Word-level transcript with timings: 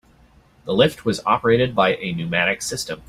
The 0.65 0.73
lift 0.73 1.05
was 1.05 1.21
operated 1.27 1.75
by 1.75 1.93
a 1.93 2.11
pneumatic 2.11 2.63
system. 2.63 2.99